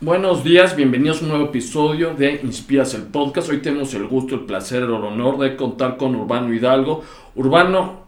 [0.00, 3.48] Buenos días, bienvenidos a un nuevo episodio de Inspiras el Podcast.
[3.48, 7.02] Hoy tenemos el gusto, el placer, el honor de contar con Urbano Hidalgo.
[7.34, 8.04] Urbano,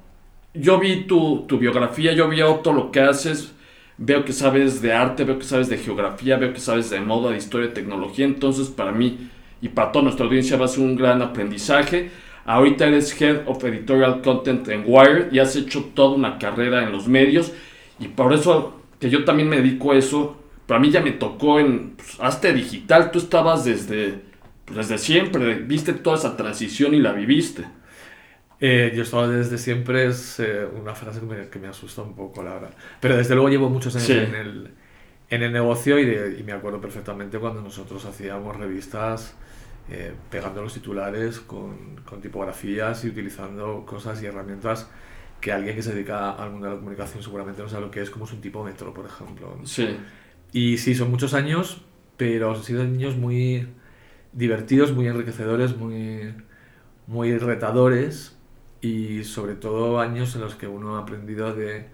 [0.54, 3.52] yo vi tu, tu biografía, yo vi todo lo que haces,
[3.98, 7.32] veo que sabes de arte, veo que sabes de geografía, veo que sabes de moda,
[7.32, 9.28] de historia, de tecnología, entonces para mí
[9.60, 12.12] y para toda nuestra audiencia va a ser un gran aprendizaje.
[12.44, 16.92] Ahorita eres Head of Editorial Content en Wire y has hecho toda una carrera en
[16.92, 17.50] los medios
[17.98, 20.39] y por eso que yo también me dedico a eso,
[20.70, 24.20] para mí ya me tocó en pues, Hazte Digital, tú estabas desde,
[24.64, 27.64] pues, desde siempre, viste toda esa transición y la viviste.
[28.60, 32.14] Eh, yo estaba desde siempre, es eh, una frase que me, que me, asusta un
[32.14, 32.70] poco, la verdad.
[33.00, 34.70] Pero desde luego llevo muchos años en, el,
[35.28, 39.34] en el negocio y, y, me acuerdo perfectamente cuando nosotros hacíamos revistas
[39.90, 44.88] eh, pegando los titulares con, con, tipografías y utilizando cosas y herramientas
[45.40, 48.02] que alguien que se dedica al mundo de la comunicación seguramente no sabe lo que
[48.02, 49.58] es, como es un tipómetro, por ejemplo.
[49.64, 49.96] Sí.
[50.52, 51.82] Y sí, son muchos años,
[52.16, 53.68] pero han sido años muy
[54.32, 56.34] divertidos, muy enriquecedores, muy,
[57.06, 58.36] muy retadores
[58.80, 61.88] y sobre todo años en los que uno ha aprendido de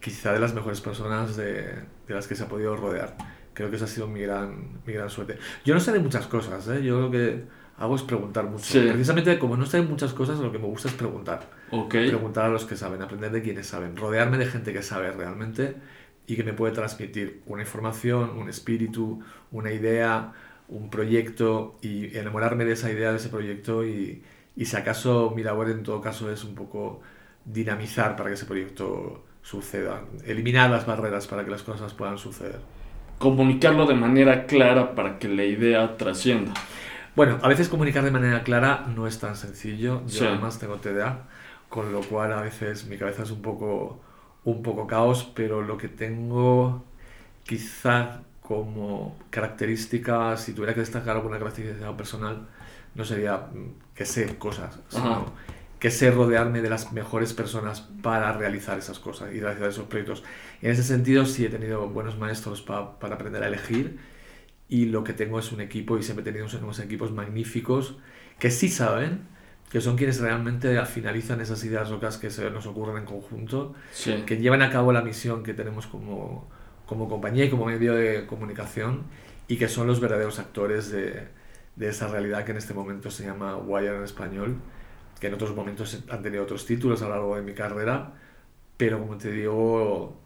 [0.00, 1.62] quizá de las mejores personas de,
[2.06, 3.16] de las que se ha podido rodear.
[3.54, 5.38] Creo que esa ha sido mi gran, mi gran suerte.
[5.64, 6.82] Yo no sé de muchas cosas, ¿eh?
[6.82, 7.44] yo lo que
[7.78, 8.64] hago es preguntar mucho.
[8.64, 8.80] Sí.
[8.80, 11.48] Precisamente como no sé de muchas cosas, lo que me gusta es preguntar.
[11.70, 12.08] Okay.
[12.08, 15.76] Preguntar a los que saben, aprender de quienes saben, rodearme de gente que sabe realmente
[16.26, 19.20] y que me puede transmitir una información, un espíritu,
[19.52, 20.32] una idea,
[20.68, 24.22] un proyecto y enamorarme de esa idea, de ese proyecto y,
[24.56, 27.00] y si acaso mi labor en todo caso es un poco
[27.44, 32.60] dinamizar para que ese proyecto suceda, eliminar las barreras para que las cosas puedan suceder.
[33.18, 36.52] Comunicarlo de manera clara para que la idea trascienda.
[37.14, 40.02] Bueno, a veces comunicar de manera clara no es tan sencillo.
[40.06, 40.24] Yo Sí.
[40.26, 41.28] además tengo TDA,
[41.68, 44.00] con lo cual a veces mi cabeza es un poco,
[44.44, 46.84] un poco caos, pero lo que tengo
[47.44, 52.48] quizá como característica, si tuviera que destacar alguna característica personal,
[52.94, 55.32] no sería mm, que sé cosas, sino Ajá.
[55.78, 60.22] que sé rodearme de las mejores personas para realizar esas cosas y realizar esos proyectos.
[60.62, 63.98] En ese sentido sí he tenido buenos maestros pa- para aprender a elegir
[64.68, 67.96] y lo que tengo es un equipo y siempre he tenido unos equipos magníficos
[68.38, 69.22] que sí saben,
[69.70, 74.22] que son quienes realmente finalizan esas ideas locas que se nos ocurren en conjunto, Sí.
[74.26, 76.48] que llevan a cabo la misión que tenemos como,
[76.86, 79.02] como compañía y como medio de comunicación
[79.48, 81.26] y que son los verdaderos actores de,
[81.76, 84.56] de esa realidad que en este momento se llama Wire en español,
[85.18, 88.12] que en otros momentos han tenido otros títulos a lo largo de mi carrera,
[88.76, 90.20] pero como te digo,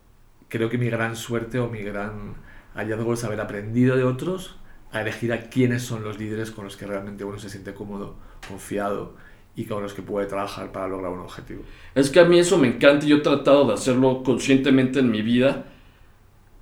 [0.48, 2.34] creo que mi gran suerte o mi gran
[2.74, 4.58] hallazgo es haber aprendido de otros
[4.92, 8.16] a elegir a quiénes son los líderes con los que realmente uno se siente cómodo,
[8.48, 9.16] confiado
[9.58, 11.62] y con los que puede trabajar para lograr un objetivo.
[11.92, 15.10] Es que a mí eso me encanta y yo he tratado de hacerlo conscientemente en
[15.10, 15.64] mi vida.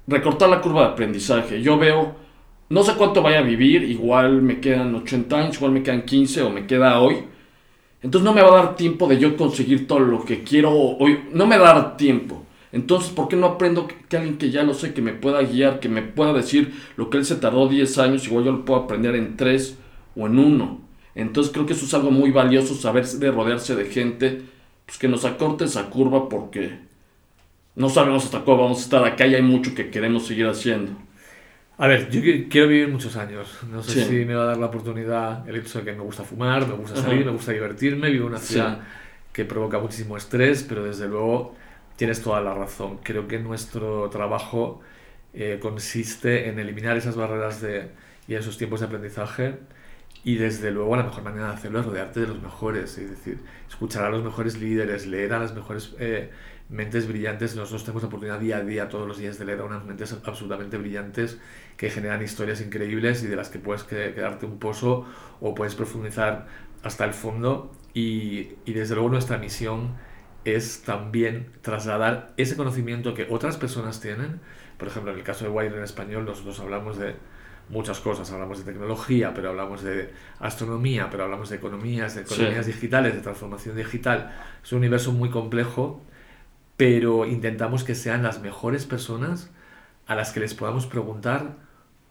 [0.06, 1.60] Recortar la curva de aprendizaje.
[1.60, 2.14] Yo veo,
[2.70, 6.40] no sé cuánto vaya a vivir, igual me quedan 80 años, igual me quedan 15
[6.40, 7.16] o me queda hoy.
[8.00, 11.20] Entonces no me va a dar tiempo de yo conseguir todo lo que quiero hoy.
[11.34, 12.46] No me va a dar tiempo.
[12.72, 15.80] Entonces, ¿por qué no aprendo que, alguien que ya lo sé, que me pueda guiar,
[15.80, 18.80] que me pueda decir lo que él se tardó 10 años, igual yo lo puedo
[18.80, 19.76] aprender en 3
[20.16, 20.85] o en 1?
[21.16, 24.42] Entonces creo que eso es algo muy valioso, saber de rodearse de gente
[24.84, 26.78] pues, que nos acorte esa curva porque
[27.74, 30.92] no sabemos hasta cuándo vamos a estar acá y hay mucho que queremos seguir haciendo.
[31.78, 33.48] A ver, yo qui- quiero vivir muchos años.
[33.70, 34.08] No sé Sí.
[34.08, 36.74] si me va a dar la oportunidad el hecho de que me gusta fumar, me
[36.74, 37.08] gusta Ajá.
[37.08, 38.10] salir, me gusta divertirme.
[38.10, 38.54] Vivo en una Sí.
[38.54, 38.80] ciudad
[39.32, 41.54] que provoca muchísimo estrés, pero desde luego
[41.96, 42.98] tienes toda la razón.
[43.02, 44.80] Creo que nuestro trabajo
[45.38, 47.88] eh, consiste en eliminar esas barreras de,
[48.26, 49.56] y esos tiempos de aprendizaje.
[50.26, 53.38] Y desde luego la mejor manera de hacerlo es rodearte de los mejores, es decir,
[53.68, 56.30] escuchar a los mejores líderes, leer a las mejores eh,
[56.68, 57.54] mentes brillantes.
[57.54, 60.12] Nosotros tenemos la oportunidad día a día, todos los días, de leer a unas mentes
[60.24, 61.38] absolutamente brillantes
[61.76, 65.06] que generan historias increíbles y de las que puedes que- quedarte un pozo
[65.40, 66.48] o puedes profundizar
[66.82, 67.70] hasta el fondo.
[67.94, 69.94] Y, y desde luego nuestra misión
[70.44, 74.40] es también trasladar ese conocimiento que otras personas tienen.
[74.76, 77.14] Por ejemplo, en el caso de Wire en español, nosotros hablamos de
[77.68, 78.30] muchas cosas.
[78.32, 82.72] Hablamos de tecnología, pero hablamos de astronomía, pero hablamos de economías, de economías Sí.
[82.72, 84.32] digitales, de transformación digital.
[84.62, 86.02] Es un universo muy complejo,
[86.76, 89.50] pero intentamos que sean las mejores personas
[90.06, 91.56] a las que les podamos preguntar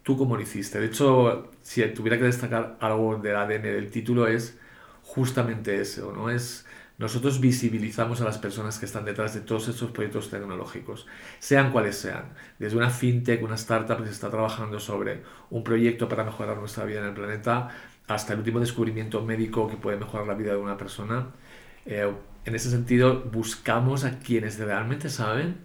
[0.04, 0.80] tú cómo lo hiciste.
[0.80, 4.58] De hecho, si tuviera que destacar algo del ADN del título es
[5.04, 6.30] justamente eso, ¿no?
[6.30, 6.66] Es
[6.98, 11.08] nosotros visibilizamos a las personas que están detrás de todos estos proyectos tecnológicos,
[11.40, 16.08] sean cuales sean, desde una fintech, una startup que se está trabajando sobre un proyecto
[16.08, 17.70] para mejorar nuestra vida en el planeta,
[18.08, 21.28] hasta el último descubrimiento médico que puede mejorar la vida de una persona.
[21.86, 22.10] Eh,
[22.46, 25.58] en ese sentido, buscamos a quienes realmente saben,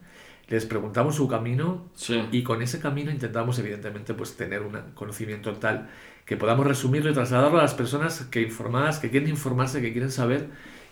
[0.49, 2.27] les preguntamos su camino Sí.
[2.33, 5.89] y con ese camino intentamos evidentemente pues tener un conocimiento tal
[6.25, 10.11] que podamos resumirlo y trasladarlo a las personas que informadas, que quieren informarse, que quieren
[10.11, 10.49] saber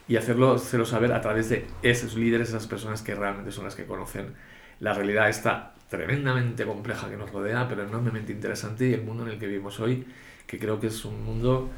[0.09, 3.77] y hacerlo, hacerlo saber a través de esos líderes, esas personas que realmente son las
[3.77, 4.35] que conocen
[4.81, 9.31] la realidad esta tremendamente compleja que nos rodea, pero enormemente interesante y el mundo en
[9.33, 10.07] el que vivimos hoy,
[10.47, 11.71] que creo que es un mundo,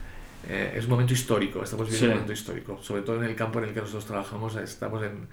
[0.49, 2.07] eh, es un momento histórico, estamos viviendo Sí.
[2.07, 5.29] un momento histórico, sobre todo en el campo en el que nosotros trabajamos, estamos en,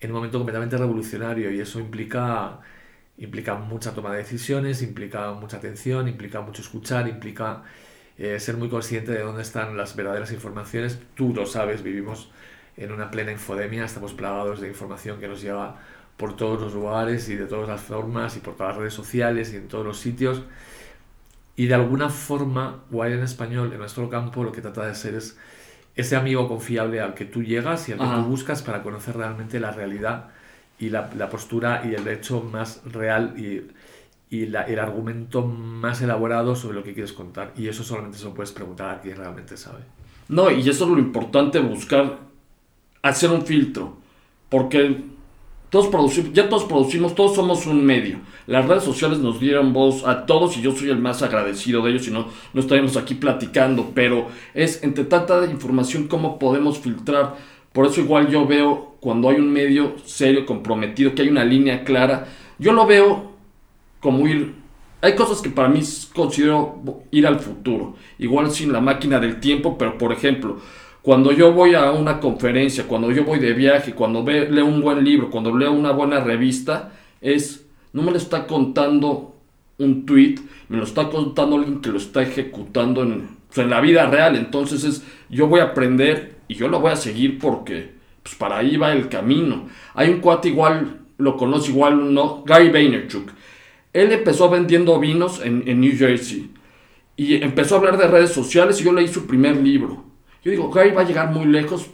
[0.00, 2.60] en un momento completamente revolucionario y eso implica,
[3.18, 7.62] implica mucha toma de decisiones, implica mucha atención, implica mucho escuchar, implica
[8.18, 10.98] eh, ser muy consciente de dónde están las verdaderas informaciones.
[11.14, 12.30] Tú lo sabes, vivimos
[12.76, 15.76] en una plena infodemia, estamos plagados de información que nos llega
[16.16, 19.52] por todos los lugares y de todas las formas y por todas las redes sociales
[19.52, 20.42] y en todos los sitios.
[21.54, 25.14] Y de alguna forma, Wire en español, en nuestro campo, lo que trata de ser
[25.14, 25.38] es
[25.94, 28.16] ese amigo confiable al que tú llegas y al que Ajá.
[28.16, 30.30] tú buscas para conocer realmente la realidad
[30.78, 33.66] y la, la postura y el hecho más real y,
[34.30, 37.52] y la- el argumento más elaborado sobre lo que quieres contar.
[37.56, 39.78] Y eso solamente se lo puedes preguntar a quien realmente sabe.
[40.28, 42.18] No, y eso es lo importante, buscar
[43.02, 43.96] hacer un filtro.
[44.48, 45.02] Porque
[45.70, 48.18] todos producimos, ya todos producimos, todos somos un medio.
[48.46, 51.90] Las redes sociales nos dieron voz a todos y yo soy el más agradecido de
[51.90, 53.92] ellos, si no, no estaríamos aquí platicando.
[53.94, 57.36] Pero es entre tanta información cómo podemos filtrar.
[57.72, 61.84] Por eso igual yo veo cuando hay un medio serio, comprometido, que hay una línea
[61.84, 62.26] clara,
[62.58, 63.32] yo lo veo
[64.00, 64.54] como ir...
[65.00, 65.80] Hay cosas que para mí
[66.12, 67.94] considero ir al futuro.
[68.18, 70.58] Igual sin la máquina del tiempo, pero por ejemplo,
[71.02, 75.04] cuando yo voy a una conferencia, cuando yo voy de viaje, cuando leo un buen
[75.04, 77.64] libro, cuando leo una buena revista, es...
[77.90, 79.34] No me lo está contando
[79.78, 80.36] un tweet,
[80.68, 84.36] me lo está contando alguien que lo está ejecutando en, en la vida real.
[84.36, 87.92] Entonces es, yo voy a aprender y yo lo voy a seguir porque
[88.22, 89.68] pues para ahí va el camino.
[89.94, 92.42] Hay un cuate igual, lo conoce igual, ¿no?
[92.44, 93.30] Gary Vaynerchuk.
[93.98, 96.50] Él empezó vendiendo vinos en, en New Jersey
[97.16, 100.04] y empezó a hablar de redes sociales y yo leí su primer libro.
[100.44, 101.86] Yo digo, Gary va a llegar muy lejos,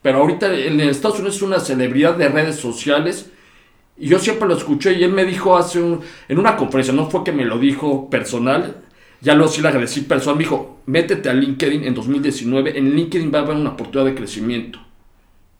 [0.00, 3.30] pero ahorita en Estados Unidos es una celebridad de redes sociales
[3.98, 7.10] y yo siempre lo escuché y él me dijo hace un, en una conferencia, no
[7.10, 8.82] fue que me lo dijo personal,
[9.20, 13.30] ya lo sí le agradecí personal, me dijo, métete a LinkedIn en 2019, en LinkedIn
[13.32, 14.78] va a haber una oportunidad de crecimiento.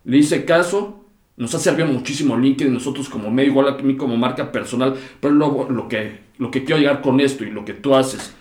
[0.05, 1.06] Le hice caso,
[1.37, 5.35] nos ha servido muchísimo LinkedIn, nosotros como medio, igual a mí como marca personal, pero
[5.35, 8.35] luego lo que, lo que quiero llegar con esto y lo que tú haces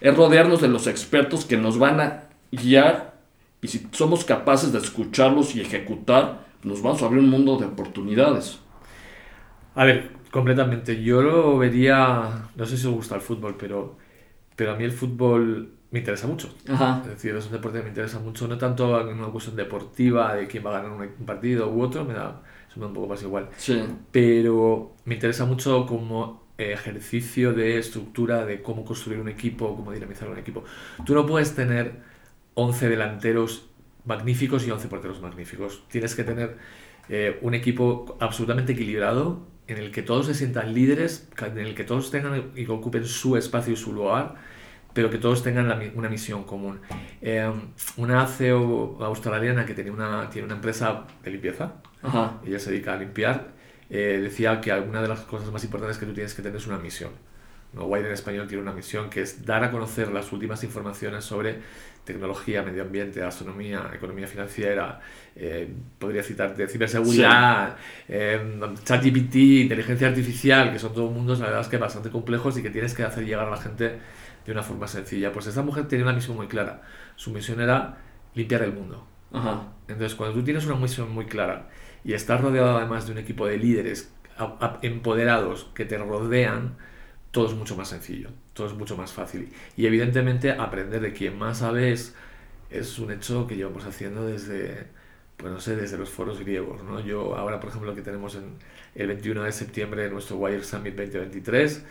[0.00, 3.14] es rodearnos de los expertos que nos van a guiar
[3.62, 7.64] y si somos capaces de escucharlos y ejecutar, nos vamos a abrir un mundo de
[7.64, 8.58] oportunidades.
[9.74, 11.02] A ver, completamente.
[11.02, 13.96] Yo lo vería, no sé si os gusta el fútbol, pero,
[14.54, 16.52] pero a mí el fútbol me interesa mucho.
[16.68, 17.02] Ajá.
[17.04, 20.34] Es decir, es un deporte que me interesa mucho, no tanto en una cuestión deportiva
[20.34, 22.94] de quién va a ganar un partido u otro, me da, eso me da un
[22.94, 23.48] poco más igual.
[23.56, 23.80] Sí.
[24.10, 30.28] Pero me interesa mucho como ejercicio de estructura, de cómo construir un equipo, cómo dinamizar
[30.28, 30.64] un equipo.
[31.06, 32.00] Tú no puedes tener
[32.54, 33.68] 11 delanteros
[34.04, 35.84] magníficos y 11 porteros magníficos.
[35.88, 36.56] Tienes que tener
[37.08, 41.84] eh, un equipo absolutamente equilibrado en el que todos se sientan líderes, en el que
[41.84, 44.34] todos tengan y ocupen su espacio y su lugar,
[44.94, 46.80] pero que todos tengan la una misión común.
[47.20, 47.50] Eh,
[47.96, 52.38] una CEO australiana que tenía una, tiene una empresa de limpieza, Ajá.
[52.46, 53.48] ella se dedica a limpiar,
[53.90, 56.66] eh, decía que alguna de las cosas más importantes que tú tienes que tener es
[56.66, 57.10] una misión.
[57.74, 57.86] ¿no?
[57.86, 61.58] Wide en español tiene una misión que es dar a conocer las últimas informaciones sobre
[62.04, 65.00] tecnología, medio ambiente, astronomía, economía financiera,
[65.34, 67.76] eh, podría citarte ciberseguridad,
[68.08, 72.62] eh, ChatGPT, inteligencia artificial, que son todos mundos, la verdad es que bastante complejos y
[72.62, 73.98] que tienes que hacer llegar a la gente
[74.44, 75.32] de una forma sencilla.
[75.32, 76.82] Pues esta mujer tenía una misión muy clara.
[77.16, 77.98] Su misión era
[78.34, 79.06] limpiar el mundo.
[79.32, 79.68] Ajá.
[79.88, 81.68] Entonces, cuando tú tienes una misión muy clara
[82.04, 84.12] y estás rodeado además de un equipo de líderes
[84.82, 86.76] empoderados que te rodean,
[87.30, 89.52] todo es mucho más sencillo, todo es mucho más fácil.
[89.76, 92.14] Y evidentemente aprender de quien más sabe es,
[92.70, 94.86] es un hecho que llevamos haciendo desde,
[95.36, 96.82] pues no sé, desde los foros griegos.
[96.84, 97.00] ¿no?
[97.00, 98.56] Yo ahora, por ejemplo, que tenemos en
[98.94, 101.84] el 21 de septiembre nuestro Wire Summit 2023,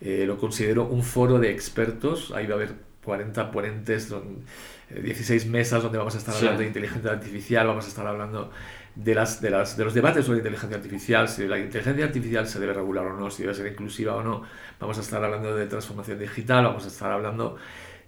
[0.00, 2.32] eh, lo considero un foro de expertos.
[2.34, 2.74] Ahí va a haber
[3.04, 4.44] 40 ponentes, don-
[4.90, 6.40] eh, 16 mesas donde vamos a estar Sí.
[6.40, 8.50] hablando de inteligencia artificial, vamos a estar hablando
[8.94, 12.58] de, las, de, las, de los debates sobre inteligencia artificial, si la inteligencia artificial se
[12.58, 14.42] debe regular o no, si debe ser inclusiva o no.
[14.80, 17.56] Vamos a estar hablando de transformación digital, vamos a estar hablando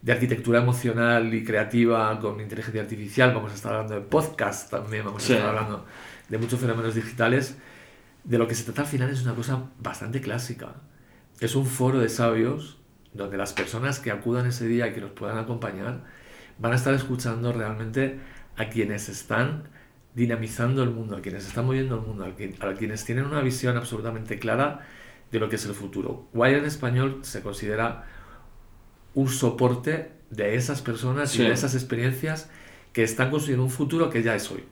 [0.03, 5.05] de arquitectura emocional y creativa con inteligencia artificial, vamos a estar hablando de podcast también,
[5.05, 5.33] vamos Sí.
[5.33, 5.85] a estar hablando
[6.29, 7.57] de muchos fenómenos digitales.
[8.25, 10.75] De lo que se trata al final es una cosa bastante clásica.
[11.41, 12.77] Es un foro de sabios
[13.15, 16.05] donde las personas que acudan ese día y que nos puedan acompañar
[16.59, 18.21] van a estar escuchando realmente
[18.57, 19.69] a quienes están
[20.15, 24.39] dinamizando el mundo, a quienes están moviendo el mundo, a quienes tienen una visión absolutamente
[24.39, 24.87] clara
[25.33, 26.29] de lo que es el futuro.
[26.35, 28.05] Wire en español se considera
[29.15, 32.51] un soporte de esas personas y de esas experiencias
[32.93, 34.65] que están construyendo un futuro que ya es hoy.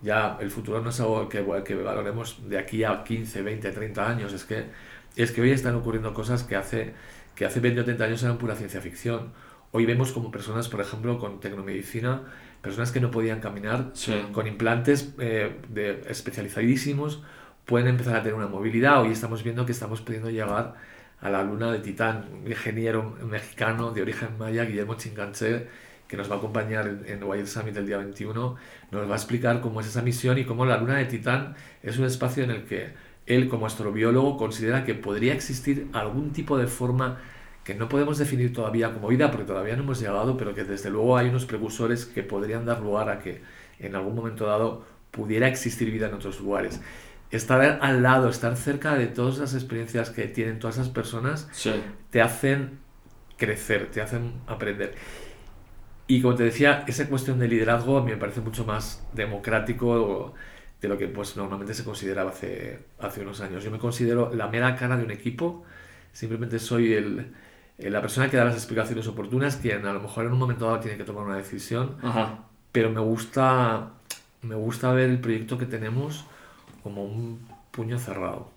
[0.00, 4.08] Ya el futuro no es algo que, que valoremos de aquí a 15, 20, 30
[4.08, 4.66] años, es que,
[5.22, 6.94] es que hoy están ocurriendo cosas que hace,
[7.34, 9.32] que hace 20 o 30 años eran pura ciencia ficción.
[9.72, 12.22] Hoy vemos como personas, por ejemplo, con tecnomedicina,
[12.62, 13.92] personas que no podían caminar,
[14.32, 17.22] con implantes eh, de, especializadísimos,
[17.66, 19.02] pueden empezar a tener una movilidad.
[19.02, 20.74] Hoy estamos viendo que estamos pudiendo llegar
[21.20, 25.66] a la luna de Titán, un ingeniero mexicano de origen maya, Guillermo Chinganche,
[26.06, 28.56] que nos va a acompañar en, Wild Summit el día 21,
[28.92, 31.98] nos va a explicar cómo es esa misión y cómo la luna de Titán es
[31.98, 32.92] un espacio en el que
[33.28, 37.18] él como astrobiólogo considera que podría existir algún tipo de forma
[37.62, 40.90] que no podemos definir todavía como vida porque todavía no hemos llegado, pero que desde
[40.90, 43.42] luego hay unos precursores que podrían dar lugar a que
[43.78, 46.80] en algún momento dado pudiera existir vida en otros lugares.
[47.30, 51.46] Estar al lado, estar cerca de todas las experiencias que tienen todas esas personas,
[52.10, 52.78] te hacen
[53.36, 54.94] crecer, te hacen aprender.
[56.06, 60.32] Y como te decía, esa cuestión de liderazgo a mí me parece mucho más democrático
[60.80, 63.64] de lo que pues normalmente se consideraba hace, hace unos años.
[63.64, 65.64] Yo me considero la mera cara de un equipo,
[66.12, 67.32] simplemente soy el,
[67.78, 70.80] la persona que da las explicaciones oportunas, quien a lo mejor en un momento dado
[70.80, 71.96] tiene que tomar una decisión,
[72.72, 73.92] pero me gusta,
[74.42, 76.24] me gusta ver el proyecto que tenemos
[76.82, 78.50] como un puño cerrado.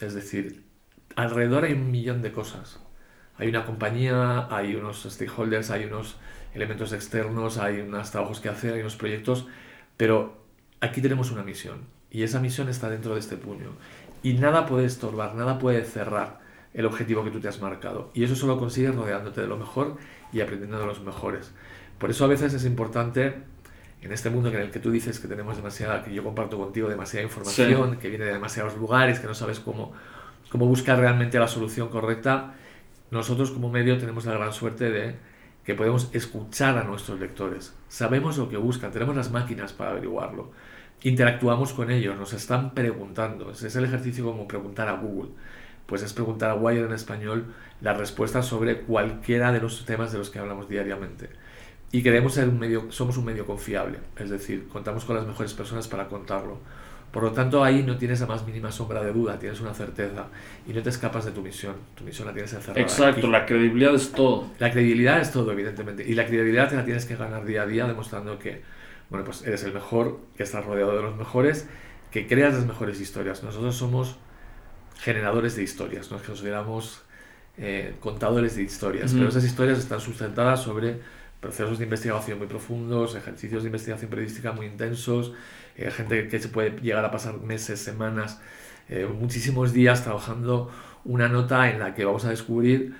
[0.00, 0.64] Es decir,
[1.16, 2.80] alrededor hay un millón de cosas.
[3.38, 6.16] Hay una compañía, hay unos stakeholders, hay unos
[6.54, 9.46] elementos externos, hay unos trabajos que hacer, hay unos proyectos,
[9.96, 10.39] pero
[10.80, 13.70] aquí tenemos una misión y esa misión está dentro de este puño
[14.22, 16.40] y nada puede estorbar, nada puede cerrar
[16.74, 18.10] el objetivo que tú te has marcado.
[18.14, 19.96] Y eso solo consigues rodeándote de lo mejor
[20.32, 21.52] y aprendiendo de los mejores.
[21.98, 23.34] Por eso a veces es importante,
[24.02, 26.88] en este mundo en el que tú dices que tenemos demasiada, que yo comparto contigo
[26.88, 29.92] demasiada información, que viene de demasiados lugares, que no sabes cómo,
[30.50, 32.54] cómo buscar realmente la solución correcta,
[33.10, 35.16] nosotros como medio tenemos la gran suerte de
[35.70, 37.74] que podemos escuchar a nuestros lectores.
[37.88, 40.50] Sabemos lo que buscan, tenemos las máquinas para averiguarlo.
[41.02, 43.50] Interactuamos con ellos, nos están preguntando.
[43.50, 45.30] Es el ejercicio como preguntar a Google
[45.90, 47.46] pues es preguntar a Wire en español
[47.80, 51.30] las respuestas sobre cualquiera de los temas de los que hablamos diariamente.
[51.90, 55.52] Y queremos ser un medio, somos un medio confiable, es decir, contamos con las mejores
[55.52, 56.58] personas para contarlo.
[57.10, 60.26] Por lo tanto, ahí no tienes la más mínima sombra de duda, tienes una certeza
[60.66, 61.74] y no te escapas de tu misión.
[61.96, 62.80] Tu misión la tienes encerrada.
[62.80, 64.46] Exacto, la credibilidad es todo.
[64.58, 66.04] La credibilidad es todo, evidentemente.
[66.06, 68.62] Y la credibilidad te la tienes que ganar día a día demostrando que,
[69.08, 71.68] bueno, pues eres el mejor, que estás rodeado de los mejores,
[72.12, 73.42] que creas las mejores historias.
[73.42, 74.16] Nosotros somos
[75.00, 77.02] generadores de historias, nos consideramos
[77.58, 81.00] eh, contadores de historias, pero esas historias están sustentadas sobre
[81.40, 85.32] procesos de investigación muy profundos, ejercicios de investigación periodística muy intensos,
[85.80, 88.40] eh, gente que se puede llegar a pasar meses, semanas,
[88.88, 90.70] eh, muchísimos días trabajando
[91.04, 92.94] una nota en la que vamos a descubrir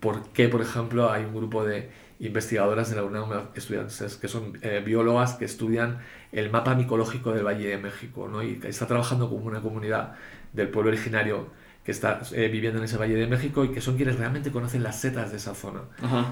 [0.00, 4.58] por qué, por ejemplo, hay un grupo de investigadoras de la UNAM, estudiantes que son
[4.86, 5.98] biólogas que estudian
[6.32, 8.42] el mapa micológico del Valle de México, ¿no?
[8.42, 10.14] y está trabajando como una comunidad
[10.54, 11.50] del pueblo originario
[11.84, 14.82] que está eh, viviendo en ese Valle de México y que son quienes realmente conocen
[14.82, 15.82] las setas de esa zona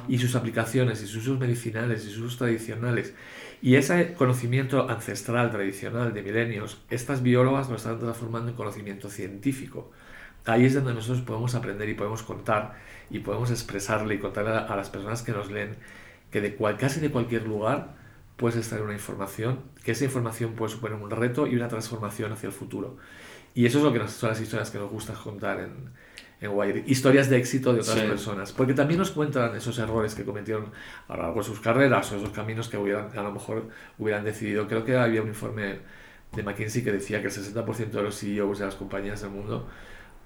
[0.08, 3.14] y sus aplicaciones y sus usos medicinales y sus usos tradicionales.
[3.62, 9.92] Y ese conocimiento ancestral, tradicional, de milenios, estas biólogas lo están transformando en conocimiento científico.
[10.44, 12.74] Ahí es donde nosotros podemos aprender y podemos contar
[13.08, 15.76] y podemos expresarle y contarle a, las personas que nos leen
[16.32, 17.94] que de cual, casi de cualquier lugar
[18.36, 22.48] puedes extraer una información, que esa información puede suponer un reto y una transformación hacia
[22.48, 22.96] el futuro.
[23.54, 25.92] Y eso es lo que son las historias que nos gusta contar en,
[26.42, 26.82] en Wire.
[26.86, 28.52] Historias de éxito de otras personas.
[28.52, 30.66] Porque también nos cuentan esos errores que cometieron
[31.08, 33.68] a lo largo de sus carreras o esos caminos que hubieran, a lo mejor
[33.98, 34.66] hubieran decidido.
[34.66, 35.78] Creo que había un informe
[36.32, 39.68] de McKinsey que decía que el 60% de los CEOs de las compañías del mundo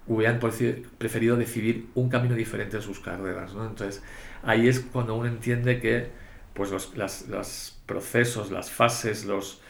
[0.06, 3.54] hubieran preferido decidir un camino diferente en sus carreras.
[3.54, 3.66] ¿no?
[3.66, 4.02] Entonces,
[4.42, 6.10] ahí es cuando uno entiende que
[6.54, 9.60] pues los, las, los procesos, las fases, los,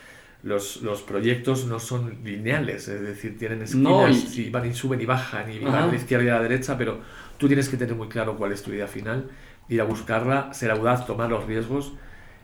[0.46, 4.48] los, los, proyectos no son lineales, es decir, tienen esquinas y...
[4.48, 7.00] van y suben y bajan y van a la izquierda y a la derecha, pero
[7.36, 9.28] tú tienes que tener muy claro cuál es tu idea final,
[9.68, 11.94] ir a buscarla, ser audaz, tomar los riesgos.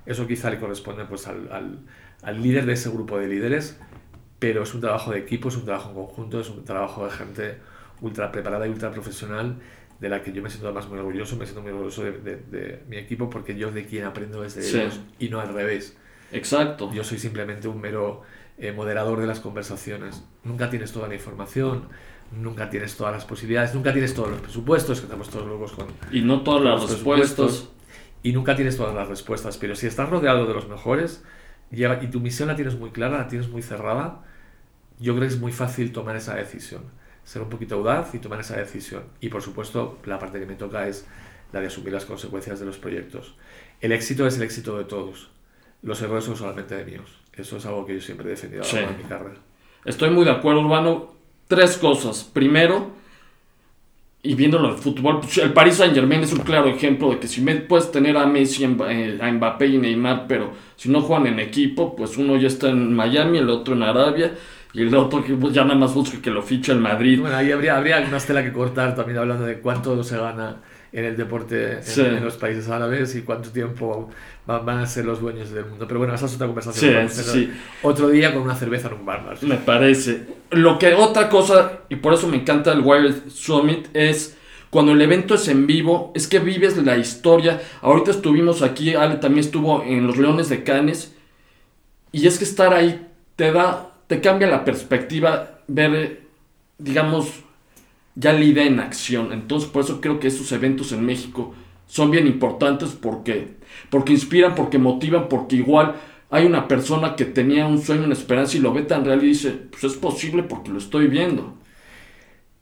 [0.05, 1.79] Eso quizá le corresponde pues, al, al,
[2.23, 3.79] al líder de ese grupo de líderes,
[4.41, 7.13] pero es un trabajo de equipo, es un trabajo en conjunto, es un trabajo de
[7.13, 7.59] gente
[8.01, 9.59] ultra preparada y ultra profesional
[10.01, 12.83] de la que yo me siento más muy orgulloso, me siento muy orgulloso de, de,
[12.89, 15.97] mi equipo porque yo de quien aprendo es de ellos y no al revés.
[16.33, 16.93] Exacto.
[16.93, 18.23] Yo soy simplemente un mero
[18.59, 20.25] eh, moderador de las conversaciones.
[20.45, 21.89] Nunca tienes toda la información,
[22.33, 25.87] nunca tienes todas las posibilidades, nunca tienes todos los presupuestos, que estamos todos locos con...
[26.11, 27.69] Y no todas las respuestas.
[28.23, 31.25] Y nunca tienes todas las respuestas, pero si estás rodeado de los mejores,
[31.73, 34.21] y tu misión la tienes muy clara, la tienes muy cerrada,
[35.01, 36.83] yo creo que es muy fácil tomar esa decisión.
[37.25, 39.05] Ser un poquito audaz y tomar esa decisión.
[39.21, 41.07] Y por supuesto, la parte que me toca es
[41.53, 43.35] la de asumir las consecuencias de los proyectos.
[43.81, 45.31] El éxito es el éxito de todos.
[45.83, 47.11] Los errores son solamente de míos.
[47.35, 49.37] Eso es algo que yo siempre he defendido en mi carrera.
[49.85, 51.13] Estoy muy de acuerdo, Urbano.
[51.49, 52.23] Tres cosas.
[52.25, 52.93] Primero,
[54.23, 57.27] y viéndolo el fútbol, pues el Paris Saint Germain es un claro ejemplo de que
[57.27, 61.41] si puedes tener a Messi, eh, a Mbappé y Neymar, pero si no juegan en
[61.41, 64.35] equipo, pues uno ya está en Miami, el otro en Arabia,
[64.73, 67.21] y el otro que pues, ya nada más busca que lo ficha el Madrid.
[67.21, 70.59] Bueno, ahí habría, habría una estela que cortar también hablando de cuánto se gana
[70.93, 74.11] en el deporte en, los países árabes y cuánto tiempo
[74.47, 75.87] van, a ser los dueños del mundo.
[75.87, 77.09] Pero bueno, esa es otra conversación.
[77.09, 79.39] Sí, Otro día con una cerveza en un bar.
[79.43, 80.27] Me parece.
[80.51, 84.37] Lo que otra cosa, y por eso me encanta el Wild Summit, es
[84.71, 87.61] cuando el evento es en vivo, es que vives la historia.
[87.83, 91.15] Ahorita estuvimos aquí, Ale también estuvo en los Leones de Canes,
[92.11, 96.23] y es que estar ahí te da, te cambia la perspectiva, ver,
[96.79, 97.41] digamos,
[98.15, 99.33] ya la idea en acción.
[99.33, 101.55] Entonces, por eso creo que estos eventos en México
[101.93, 103.49] son bien importantes porque,
[103.91, 105.97] porque inspiran, porque motivan, porque igual
[106.31, 109.27] hay una persona que tenía un sueño, una esperanza y lo ve tan real y
[109.27, 111.59] dice, pues es posible porque lo estoy viendo.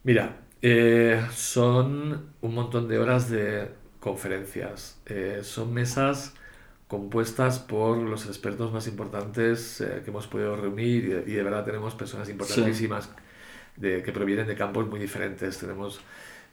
[0.03, 3.69] Mira, eh, son un montón de horas de
[4.01, 6.35] conferencias, eh, son mesas
[6.89, 11.95] compuestas por los expertos más importantes eh, que hemos podido reunir y de, verdad tenemos
[11.95, 13.09] personas importantísimas
[13.81, 15.57] que provienen de campos muy diferentes.
[15.57, 16.01] Tenemos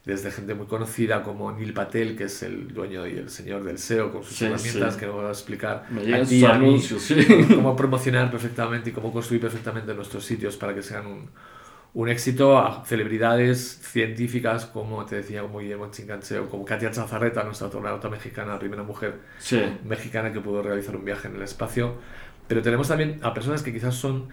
[0.08, 3.78] desde gente muy conocida como Neil Patel, que es el dueño y el señor del
[3.78, 6.82] SEO, con sus herramientas que nos va a explicar a ti, a mí,
[7.56, 11.30] cómo promocionar perfectamente y cómo construir perfectamente nuestros sitios para que sean un,
[11.94, 17.68] un éxito a celebridades científicas como te decía como Guillermo Chincancheo, como Katia Chazarreta, nuestra
[17.68, 19.20] astronauta mexicana, la primera mujer
[19.84, 21.96] mexicana que pudo realizar un viaje en el espacio.
[22.48, 24.30] Pero tenemos también a personas que quizás son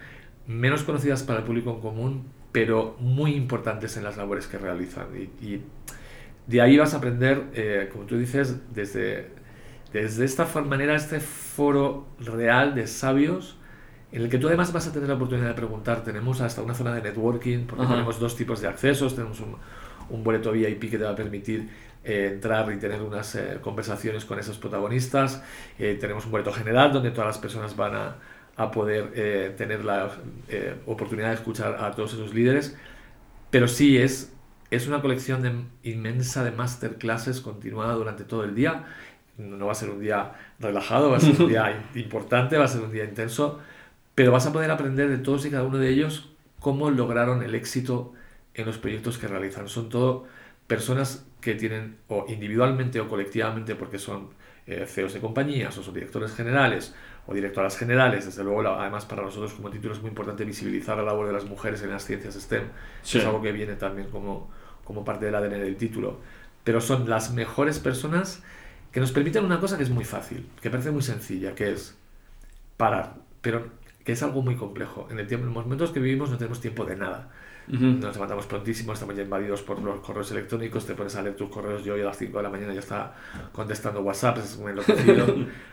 [0.47, 2.23] menos conocidas para el público en común,
[2.55, 5.07] pero muy importantes en las labores que realizan.
[5.41, 5.59] Y,
[6.47, 9.27] de ahí vas a aprender, eh, como tú dices, desde,
[9.91, 13.57] desde esta manera, este foro real de sabios,
[14.13, 16.05] en el que tú además vas a tener la oportunidad de preguntar.
[16.05, 19.15] Tenemos hasta una zona de networking, porque tenemos dos tipos de accesos.
[19.15, 19.57] Tenemos un,
[20.09, 21.67] un boleto VIP que te va a permitir
[22.05, 25.43] eh, entrar y tener unas eh, conversaciones con esos protagonistas.
[25.77, 28.15] tenemos un boleto general donde todas las personas van a,
[28.57, 30.11] a poder eh, tener la
[30.47, 32.77] eh, oportunidad de escuchar a todos esos líderes,
[33.51, 34.33] pero sí es,
[34.71, 38.85] es una colección de, inmensa de masterclasses continuada durante todo el día.
[39.37, 42.69] No va a ser un día relajado, va a ser un día importante, va a
[42.69, 43.59] ser un día intenso,
[44.13, 47.53] pero vas a poder aprender de todos y cada uno de ellos cómo lograron el
[47.53, 48.13] éxito
[48.53, 49.67] en los proyectos que realizan.
[49.67, 50.25] Son todo
[50.67, 54.29] personas que tienen, o individualmente o colectivamente, porque son
[54.65, 56.95] eh, CEOs de compañías o son directores generales
[57.27, 58.25] o directoras generales.
[58.25, 61.45] Desde luego, además para nosotros como título es muy importante visibilizar la labor de las
[61.45, 62.63] mujeres en las ciencias STEM.
[63.03, 64.49] Es algo que viene también como,
[64.83, 66.19] como parte del ADN del título.
[66.63, 68.43] Pero son las mejores personas
[68.91, 71.97] que nos permiten una cosa que es muy fácil, que parece muy sencilla, que es
[72.77, 73.67] parar, pero
[74.03, 75.07] que es algo muy complejo.
[75.09, 77.29] En el tiempo, en los momentos que vivimos no tenemos tiempo de nada.
[77.67, 81.49] Nos levantamos prontísimo, estamos ya invadidos por los correos electrónicos, te pones a leer tus
[81.49, 83.15] correos, yo hoy a las 5 de la mañana ya está
[83.51, 85.25] contestando WhatsApp, es muy enloquecido.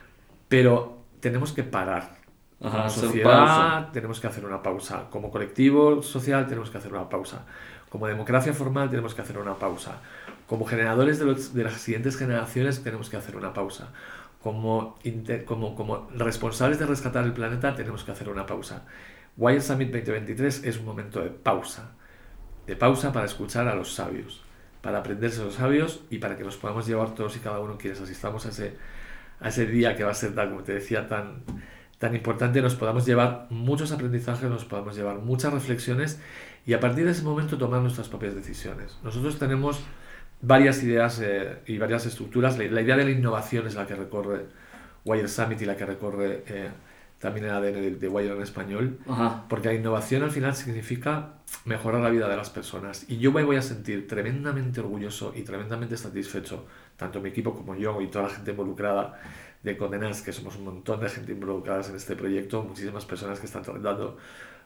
[0.48, 2.16] pero tenemos que parar.
[2.58, 5.08] Como sociedad tenemos que hacer una pausa.
[5.08, 7.46] Como colectivo social tenemos que hacer una pausa.
[7.88, 10.00] Como democracia formal tenemos que hacer una pausa.
[10.46, 13.88] Como generadores de, las siguientes generaciones tenemos que hacer una pausa.
[14.42, 14.98] Como,
[15.46, 18.82] como, como responsables de rescatar el planeta tenemos que hacer una pausa.
[19.37, 21.92] Wild Summit 2023 es un momento de pausa.
[22.66, 24.42] De pausa para escuchar a los sabios.
[24.82, 27.78] Para aprenderse a los sabios y para que nos podamos llevar todos y cada uno
[27.78, 28.76] quienes asistamos a ese
[29.42, 31.42] a ese día que va a ser, tan, como te decía, tan,
[31.98, 36.20] tan importante, nos podamos llevar muchos aprendizajes, nos podamos llevar muchas reflexiones
[36.66, 38.98] y a partir de ese momento tomar nuestras propias decisiones.
[39.02, 39.81] Nosotros tenemos
[40.40, 42.59] varias ideas eh, y varias estructuras.
[42.59, 44.46] La, idea de la innovación es la que recorre
[45.05, 46.70] Wire Summit y la que recorre eh,
[47.18, 48.98] también el ADN de, de Wire en español,
[49.48, 53.05] porque la innovación al final significa mejorar la vida de las personas.
[53.09, 57.74] Y yo me voy a sentir tremendamente orgulloso y tremendamente satisfecho tanto mi equipo como
[57.74, 59.20] yo y toda la gente involucrada
[59.62, 63.46] de Condenas, que somos un montón de gente involucrada en este proyecto, muchísimas personas que
[63.46, 64.16] están dando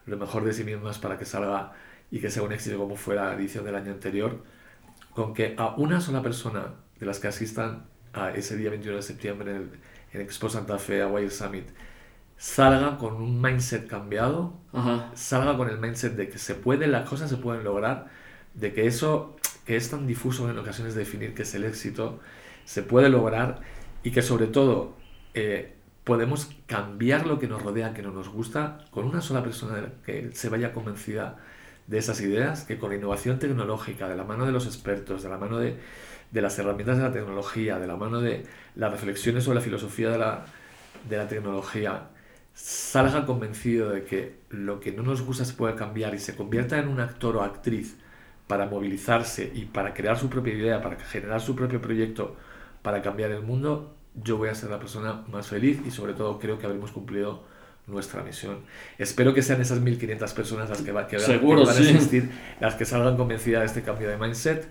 [0.05, 1.73] lo mejor de sí mismas para que salga
[2.09, 4.43] y que sea un éxito como fue la edición del año anterior,
[5.13, 9.03] con que a una sola persona de las que asistan a ese día 21 de
[9.03, 9.71] septiembre en,
[10.13, 11.69] el, Expo Santa Fe a Wild Summit
[12.37, 14.53] salga con un mindset cambiado,
[15.15, 18.07] salga con el mindset de que se puede, las cosas se pueden lograr,
[18.53, 19.35] de que eso
[19.67, 22.21] que es tan difuso en ocasiones de definir qué es el éxito,
[22.63, 23.59] se puede lograr
[24.01, 24.95] y que sobre todo
[25.33, 25.75] eh,
[26.05, 30.29] podemos cambiar lo que nos rodea, que no nos gusta, con una sola persona que
[30.31, 31.37] se vaya convencida
[31.85, 35.37] de esas ideas, que con innovación tecnológica, de la mano de los expertos, de la
[35.37, 35.75] mano de,
[36.31, 40.09] de las herramientas de la tecnología, de la mano de las reflexiones sobre la filosofía
[40.09, 40.45] de la,
[41.09, 42.07] de la tecnología,
[42.53, 46.79] salga convencido de que lo que no nos gusta se puede cambiar y se convierta
[46.79, 47.97] en un actor o actriz
[48.47, 52.35] para movilizarse y para crear su propia idea, para generar su propio proyecto,
[52.81, 56.39] para cambiar el mundo, yo voy a ser la persona más feliz y sobre todo
[56.39, 57.43] creo que habremos cumplido
[57.87, 58.59] nuestra misión.
[58.97, 61.89] Espero que sean esas 1.500 personas las que, va, que, Seguro, van a sí.
[61.89, 62.29] existir,
[62.59, 64.67] las que salgan convencidas de este cambio de mindset,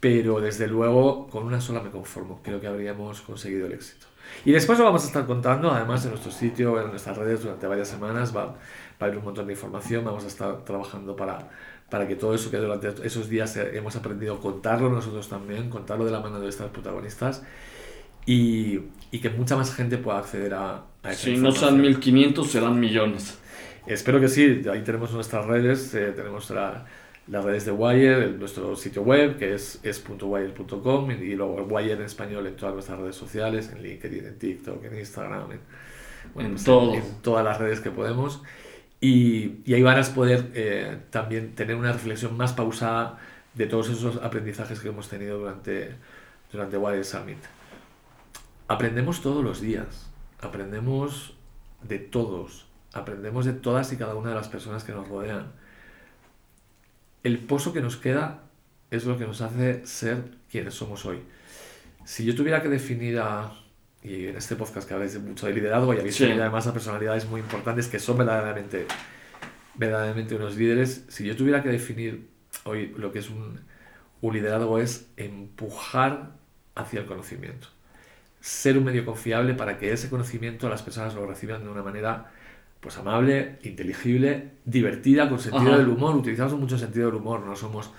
[0.00, 2.40] pero desde luego con una sola me conformo.
[2.42, 4.06] Creo que habríamos conseguido el éxito.
[4.44, 7.66] Y después lo vamos a estar contando, además en nuestro sitio, en nuestras redes durante
[7.66, 8.54] varias semanas, va, va
[9.00, 11.48] a haber un montón de información, vamos a estar trabajando para,
[11.88, 16.10] para que todo eso que durante esos días hemos aprendido contarlo nosotros también, contarlo de
[16.10, 17.42] la mano de estas protagonistas.
[18.24, 22.78] Y, y que mucha más gente pueda acceder a, a Si no sean 1500, serán
[22.78, 23.38] millones.
[23.86, 26.86] Espero que sí, ahí tenemos nuestras redes, eh, tenemos la,
[27.28, 31.92] las redes de Wire, el- nuestro sitio web que es es.wire.com y luego el Wire
[31.94, 35.60] en español en todas nuestras redes sociales, en LinkedIn, en TikTok, en Instagram, en,
[36.34, 36.94] bueno, En pues todo.
[36.94, 38.42] en todas las redes que podemos.
[39.00, 43.18] Y, y ahí van a poder eh, también tener una reflexión más pausada
[43.54, 45.94] de todos esos aprendizajes que hemos tenido durante,
[46.52, 47.38] durante Wire Summit.
[48.68, 50.08] Aprendemos todos los días,
[50.40, 51.34] aprendemos
[51.82, 55.52] de todos, aprendemos de todas y cada una de las personas que nos rodean.
[57.22, 58.42] El pozo que nos queda
[58.90, 61.18] es lo que nos hace ser quienes somos hoy.
[62.04, 63.52] Si yo tuviera que definir a,
[64.02, 66.24] y en este podcast que habláis mucho de liderazgo y habéis Sí.
[66.24, 68.86] tenido además a personalidades muy importantes que son verdaderamente,
[69.74, 72.28] verdaderamente unos líderes, si yo tuviera que definir
[72.64, 73.60] hoy lo que es un,
[74.20, 76.32] un liderazgo es empujar
[76.74, 77.68] hacia el conocimiento.
[78.40, 82.32] Ser un medio confiable para que ese conocimiento las personas lo reciban de una manera
[82.82, 85.78] pues amable, inteligible, divertida, con sentido Ajá.
[85.78, 86.16] del humor.
[86.16, 87.92] Utilizamos mucho sentido del humor, no somos,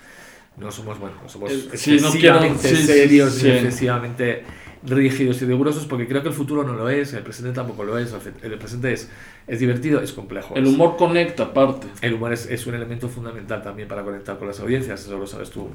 [0.57, 3.49] no somos, bueno, no somos Eh, sí, no quiero- excesivamente sí, sí, serios sí.
[3.49, 4.43] excesivamente
[4.85, 7.97] rígidos y rigurosos, porque creo que el futuro no lo es, el presente tampoco lo
[7.97, 9.09] es, el presente es,
[9.47, 10.53] es divertido, es complejo.
[10.55, 11.87] El es- humor conecta, aparte.
[12.01, 15.25] el humor es, es un elemento fundamental también para conectar con las audiencias, eso lo
[15.27, 15.69] sabes tú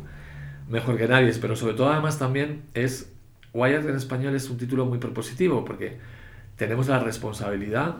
[0.68, 3.10] mejor que nadie, pero sobre todo además también es,
[3.54, 5.96] Wired en español es un título muy propositivo porque
[6.56, 7.96] tenemos la responsabilidad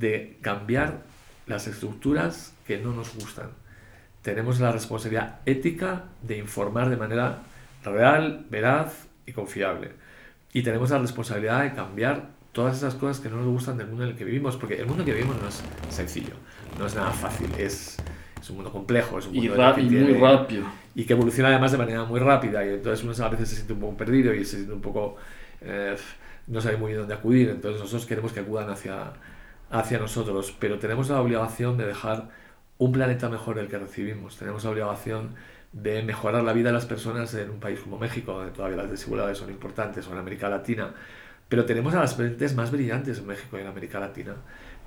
[0.00, 1.02] de cambiar
[1.46, 3.50] las estructuras que no nos gustan.
[4.22, 7.38] Tenemos la responsabilidad ética de informar de manera
[7.84, 9.92] real, veraz y confiable.
[10.52, 14.04] Y tenemos la responsabilidad de cambiar todas esas cosas que no nos gustan del mundo
[14.04, 16.34] en el que vivimos, porque el mundo que vivimos no es sencillo,
[16.78, 17.96] no es nada fácil, es,
[18.40, 20.64] es un mundo complejo, es un Y, mundo ra- que y muy tiene- rápido.
[20.94, 23.72] y que evoluciona además de manera muy rápida y entonces uno a veces se siente
[23.74, 25.16] un poco perdido y se siente un poco
[25.60, 25.94] eh,
[26.48, 29.12] no sabe muy bien dónde acudir entonces nosotros queremos que acudan hacia,
[29.70, 32.28] hacia nosotros pero tenemos la obligación de dejar
[32.78, 35.34] un planeta mejor del que recibimos tenemos la obligación
[35.72, 38.90] de mejorar la vida de las personas en un país como México donde todavía las
[38.90, 40.92] desigualdades son importantes o en América Latina
[41.48, 44.34] pero tenemos a las mentes más brillantes en México y en América Latina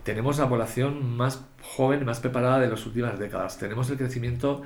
[0.03, 3.57] tenemos la población más joven, más preparada de las últimas décadas.
[3.57, 4.61] Tenemos el crecimiento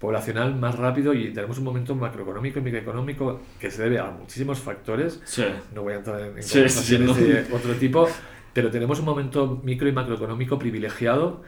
[0.00, 4.58] poblacional más rápido y tenemos un momento macroeconómico y microeconómico que se debe a muchísimos
[4.58, 5.20] factores.
[5.24, 5.44] Sí.
[5.74, 7.14] No voy a entrar en, en Sí, no.
[7.14, 8.08] de otro tipo,
[8.52, 11.42] pero tenemos un momento micro y macroeconómico privilegiado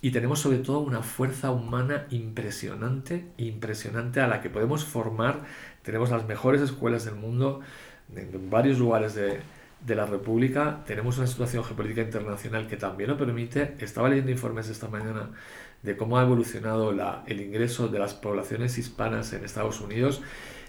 [0.00, 5.44] y tenemos sobre todo una fuerza humana impresionante, impresionante a la que podemos formar.
[5.82, 7.60] Tenemos las mejores escuelas del mundo
[8.14, 9.40] en varios lugares de,
[9.84, 10.84] de la República.
[10.86, 13.74] Tenemos una situación geopolítica internacional que también lo permite.
[13.80, 15.30] Estaba leyendo informes esta mañana
[15.82, 20.22] de cómo ha evolucionado la- el ingreso de las poblaciones hispanas en Estados Unidos,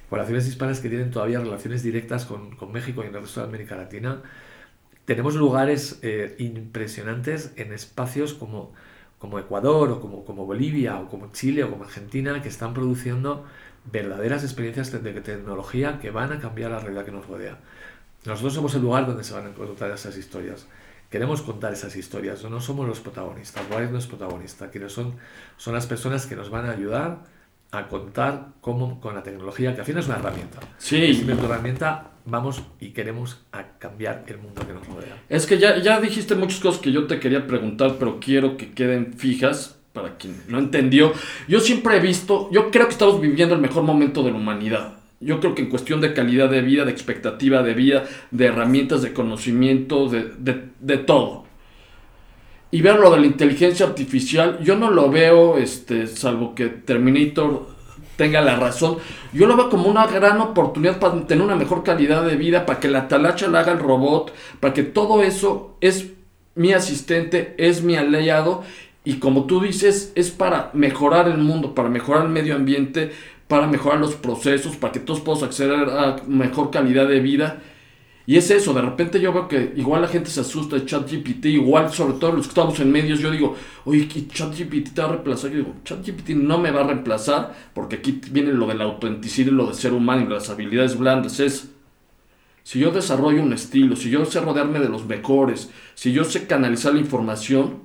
[0.10, 3.48] poblaciones hispanas que tienen todavía relaciones directas con, con México y en el resto de
[3.48, 4.22] América Latina.
[5.10, 8.74] Tenemos lugares eh, impresionantes en espacios como,
[9.18, 13.44] como Ecuador o como, como Bolivia o como Chile o como Argentina que están produciendo
[13.92, 17.58] verdaderas experiencias de, tecnología que van a cambiar la realidad que nos rodea.
[18.24, 20.68] Nosotros somos el lugar donde se van a contar esas historias.
[21.10, 23.64] Queremos contar esas historias, no somos los protagonistas.
[23.72, 24.70] Wise no es protagonista.
[24.70, 25.16] Quienes son,
[25.58, 27.24] son las personas que nos van a ayudar
[27.72, 30.60] a contar cómo con la tecnología, que al final es una herramienta.
[30.78, 31.04] Sí.
[31.06, 35.24] Es una herramienta, vamos y queremos a cambiar el mundo que nos rodea.
[35.30, 38.72] Es que ya, ya dijiste muchas cosas que yo te quería preguntar, pero quiero que
[38.72, 41.14] queden fijas para quien no entendió.
[41.48, 44.96] Yo siempre he visto, yo creo que estamos viviendo el mejor momento de la humanidad.
[45.20, 49.02] Yo creo que en cuestión de calidad de vida, de expectativa de vida, de herramientas
[49.02, 51.49] de conocimiento, de, de, de todo.
[52.72, 57.68] Y ver lo de la inteligencia artificial, yo no lo veo, este, salvo que Terminator
[58.16, 58.98] tenga la razón.
[59.34, 62.80] Yo lo veo como una gran oportunidad para tener una mejor calidad de vida, para
[62.80, 66.10] que la talacha la haga el robot, para que todo eso es
[66.56, 68.64] mi asistente, es mi aliado
[69.04, 73.12] y como tú dices, es para mejorar el mundo, para mejorar el medio ambiente,
[73.48, 77.62] para mejorar los procesos, para que todos podamos acceder a mejor calidad de vida.
[78.30, 81.46] Y es eso, de repente yo veo que igual la gente se asusta de ChatGPT,
[81.46, 85.12] igual sobre todo los que estamos en medios, yo digo, oye, ChatGPT te va a
[85.14, 85.50] reemplazar.
[85.50, 89.52] Yo digo, ChatGPT no me va a reemplazar, porque aquí viene lo de la autenticidad
[89.52, 91.40] y lo de ser humano y las habilidades blandas.
[91.40, 91.72] Es,
[92.62, 96.46] si yo desarrollo un estilo, si yo sé rodearme de los mejores, si yo sé
[96.46, 97.80] canalizar la información,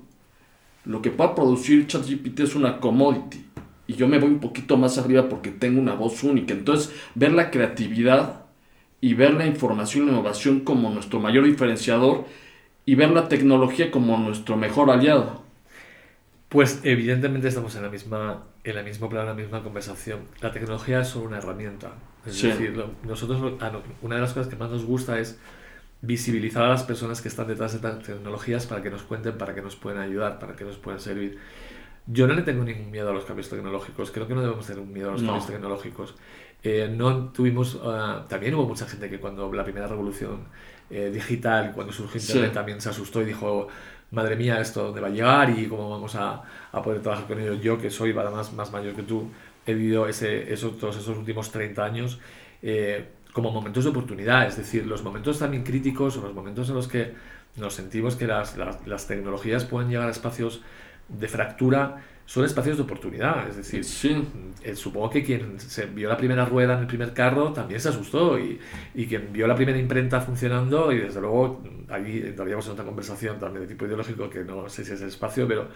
[0.85, 3.47] lo que va a producir ChatGPT es una commodity.
[3.87, 6.53] Y yo me voy un poquito más arriba porque tengo una voz única.
[6.53, 8.44] Entonces, ver la creatividad
[9.05, 12.25] y ver la información e innovación como nuestro mayor diferenciador
[12.87, 15.43] y ver la tecnología como nuestro mejor aliado.
[16.49, 20.21] Pues evidentemente estamos en la misma, en la misma plano, en la misma conversación.
[20.41, 21.93] La tecnología es solo una herramienta.
[22.25, 23.43] Es decir, nosotros
[24.01, 25.39] una de las cosas que más nos gusta es
[26.01, 29.55] visibilizar a las personas que están detrás de estas tecnologías para que nos cuenten, para
[29.55, 31.39] que nos puedan ayudar, para que nos puedan servir.
[32.07, 34.81] Yo no le tengo ningún miedo a los cambios tecnológicos, creo que no debemos tener
[34.81, 36.15] un miedo a los cambios tecnológicos.
[36.67, 40.45] Eh, no tuvimos, ah, también hubo mucha gente que cuando la primera revolución
[40.91, 43.69] eh, digital, cuando surgió Internet, también se asustó y dijo,
[44.11, 47.39] madre mía, esto dónde va a llegar y cómo vamos a, a poder trabajar con
[47.39, 47.55] ello.
[47.55, 49.29] Yo, que soy además más mayor que tú,
[49.67, 52.19] he vivido ese, esos, todos esos últimos 30 años
[52.63, 56.77] eh, como momentos de oportunidad, es decir, los momentos también críticos o los momentos en
[56.77, 57.13] los que
[57.57, 60.63] nos sentimos que las, las, las tecnologías pueden llegar a espacios
[61.09, 63.49] de fractura son espacios de oportunidad.
[63.49, 64.27] Es decir, sí.
[64.63, 67.91] Eh, supongo que quien se vio la primera rueda en el primer carro también se
[67.91, 68.59] asustó y,
[68.95, 73.39] y quien vio la primera imprenta funcionando y desde luego ahí entraríamos en otra conversación
[73.39, 75.69] también de tipo ideológico que no sé si es el espacio, pero,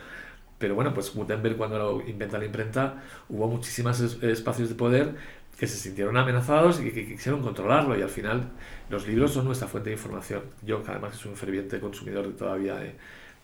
[0.56, 5.14] pero bueno, pues Gutenberg cuando lo inventa la imprenta hubo muchísimos espacios de poder
[5.58, 8.48] que se sintieron amenazados y que, quisieron controlarlo y al final
[8.88, 10.42] los libros son nuestra fuente de información.
[10.62, 12.94] Yo que además soy un ferviente consumidor de todavía de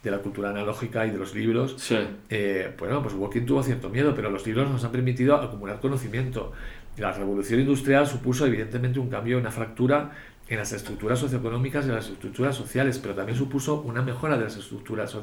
[0.04, 1.90] de la cultura analógica y de los libros,
[2.28, 6.52] eh, bueno, pues quien tuvo cierto miedo, pero los libros nos han permitido acumular conocimiento.
[6.98, 10.12] La revolución industrial supuso evidentemente un cambio, una fractura
[10.46, 14.44] en las estructuras socioeconómicas y en las estructuras sociales, pero también supuso una mejora de
[14.44, 15.16] las estructuras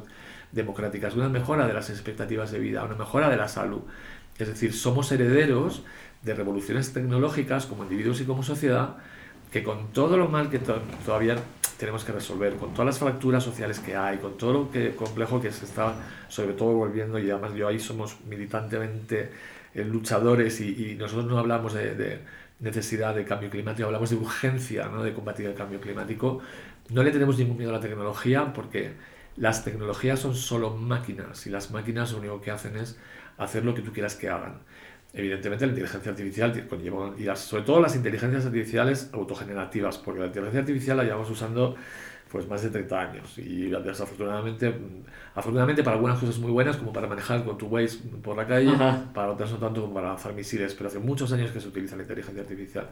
[0.52, 3.82] democráticas, una mejora de las expectativas de vida, una mejora de la salud.
[4.40, 5.84] Es decir, somos herederos
[6.24, 8.98] de revoluciones tecnológicas como individuos y como sociedad,
[9.52, 11.36] que con todo lo mal que todavía
[11.82, 15.42] tenemos que resolver, con todas las fracturas sociales que hay, con todo lo que complejo
[15.42, 15.96] que se está
[16.28, 19.32] sobre todo volviendo, y además yo ahí somos militantemente
[19.74, 22.20] eh, luchadores y, nosotros no hablamos de,
[22.60, 25.02] necesidad de cambio climático, hablamos de urgencia ¿no?
[25.02, 26.40] de combatir el cambio climático.
[26.90, 28.92] No le tenemos ningún miedo a la tecnología porque
[29.36, 33.00] las tecnologías son solo máquinas y las máquinas lo único que hacen es
[33.40, 34.60] hacer lo que tú quieras que hagan.
[35.14, 40.62] Evidentemente la inteligencia artificial conlleva, y sobre todo las inteligencias artificiales autogenerativas, porque la inteligencia
[40.62, 41.76] artificial la llevamos usando
[42.32, 44.74] pues más de 30 años y desafortunadamente,
[45.36, 48.72] afortunadamente para algunas cosas muy buenas como para manejar con tu Waze por la calle,
[49.14, 51.98] para otras no tanto como para lanzar misiles, pero hace muchos años que se utiliza
[51.98, 52.88] la inteligencia artificial.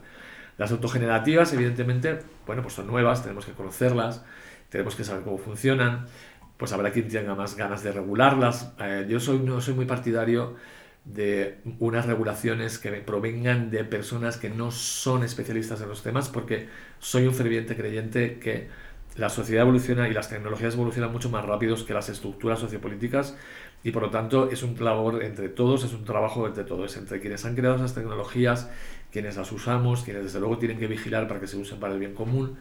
[0.58, 4.22] Las autogenerativas evidentemente, bueno, pues son nuevas, tenemos que conocerlas,
[4.68, 6.04] tenemos que saber cómo funcionan,
[6.58, 8.74] pues habrá quien tenga más ganas de regularlas.
[8.78, 10.56] Eh, yo soy, no soy muy partidario
[11.04, 16.68] de unas regulaciones que provengan de personas que no son especialistas en los temas, porque
[16.98, 18.68] soy un ferviente creyente que
[19.16, 23.36] la sociedad evoluciona y las tecnologías evolucionan mucho más rápidos que las estructuras sociopolíticas
[23.82, 27.20] y por lo tanto es un labor entre todos, es un trabajo entre todos, entre
[27.20, 28.70] quienes han creado esas tecnologías,
[29.10, 31.98] quienes las usamos, quienes desde luego tienen que vigilar para que se usen para el
[31.98, 32.58] bien común,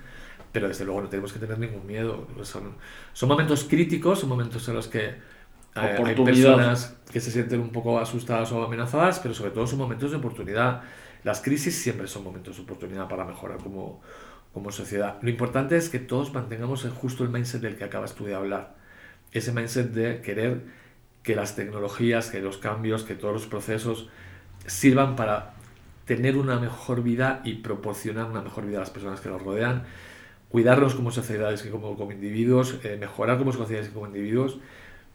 [0.51, 2.27] pero desde luego no tenemos que tener ningún miedo.
[2.43, 2.75] Son,
[3.13, 5.15] son momentos críticos, son momentos en los que
[5.75, 10.11] hay personas que se sienten un poco asustadas o amenazadas, pero sobre todo son momentos
[10.11, 10.81] de oportunidad.
[11.23, 14.01] Las crisis siempre son momentos de oportunidad para mejorar como,
[14.53, 15.17] como sociedad.
[15.21, 18.75] Lo importante es que todos mantengamos justo el mindset del que acabas tú de hablar.
[19.31, 20.61] Ese mindset de querer
[21.23, 24.09] que las tecnologías, que los cambios, que todos los procesos
[24.65, 25.53] sirvan para
[26.05, 29.83] tener una mejor vida y proporcionar una mejor vida a las personas que nos rodean,
[30.49, 34.59] cuidarnos como sociedades y como, como individuos, eh, mejorar como sociedades y como individuos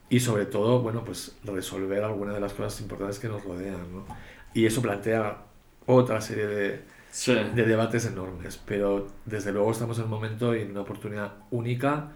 [0.09, 4.05] y sobre todo, bueno, pues resolver algunas de las cosas importantes que nos rodean, ¿no?
[4.53, 5.39] Y eso plantea
[5.87, 6.83] otra serie de,
[7.55, 12.13] de debates enormes, pero desde luego estamos en un momento y en una oportunidad única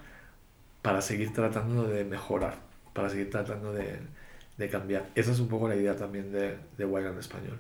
[0.83, 2.57] para seguir tratando de mejorar,
[2.93, 3.99] para seguir tratando de,
[4.57, 5.07] de cambiar.
[5.15, 7.59] Esa es un poco la idea también de, de en Español.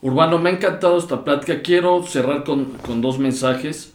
[0.00, 1.62] Urbano, me ha encantado esta plática.
[1.62, 3.94] Quiero cerrar con, con dos mensajes.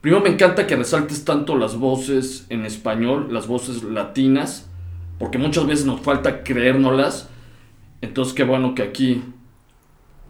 [0.00, 4.68] Primero, me encanta que resaltes tanto las voces en español, las voces latinas
[5.22, 7.28] porque muchas veces nos falta creérnoslas.
[8.00, 9.22] Entonces, qué bueno que aquí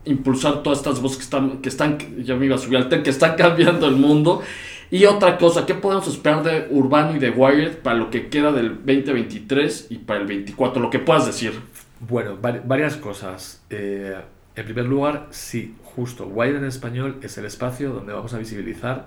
[0.05, 3.03] impulsar todas estas voces que están, que están, ya me iba a subir al tren,
[3.03, 4.43] que están cambiando el mundo.
[4.91, 8.53] Y otra cosa, ¿qué podemos esperar de Urbano y de Wired para lo que queda
[8.53, 10.83] del 2023 y para el 24?
[10.83, 11.59] Lo que puedas decir.
[12.01, 13.65] Bueno, varias cosas.
[13.71, 14.15] Eh,
[14.55, 19.07] en primer lugar, sí, justo, Wired en español es el espacio donde vamos a visibilizar,